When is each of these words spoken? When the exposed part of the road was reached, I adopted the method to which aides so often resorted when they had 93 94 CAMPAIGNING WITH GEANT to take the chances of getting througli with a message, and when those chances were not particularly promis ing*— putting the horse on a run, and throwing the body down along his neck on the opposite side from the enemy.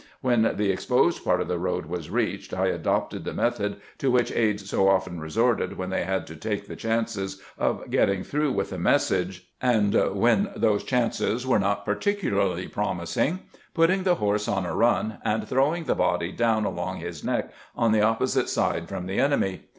When 0.21 0.41
the 0.55 0.71
exposed 0.71 1.23
part 1.23 1.41
of 1.41 1.47
the 1.47 1.59
road 1.59 1.85
was 1.85 2.09
reached, 2.09 2.55
I 2.55 2.69
adopted 2.69 3.23
the 3.23 3.35
method 3.35 3.75
to 3.99 4.09
which 4.09 4.31
aides 4.31 4.67
so 4.67 4.87
often 4.87 5.19
resorted 5.19 5.77
when 5.77 5.91
they 5.91 6.05
had 6.05 6.27
93 6.27 6.51
94 6.51 6.57
CAMPAIGNING 6.57 6.57
WITH 6.57 6.65
GEANT 6.65 6.65
to 6.65 6.65
take 6.65 6.67
the 6.67 6.81
chances 6.81 7.41
of 7.59 7.91
getting 7.91 8.23
througli 8.23 8.53
with 8.55 8.73
a 8.73 8.79
message, 8.79 9.47
and 9.61 9.93
when 10.15 10.49
those 10.55 10.83
chances 10.83 11.45
were 11.45 11.59
not 11.59 11.85
particularly 11.85 12.67
promis 12.67 13.15
ing*— 13.15 13.41
putting 13.75 14.01
the 14.01 14.15
horse 14.15 14.47
on 14.47 14.65
a 14.65 14.75
run, 14.75 15.19
and 15.23 15.47
throwing 15.47 15.83
the 15.83 15.93
body 15.93 16.31
down 16.31 16.65
along 16.65 16.97
his 16.97 17.23
neck 17.23 17.51
on 17.75 17.91
the 17.91 18.01
opposite 18.01 18.49
side 18.49 18.89
from 18.89 19.05
the 19.05 19.19
enemy. 19.19 19.65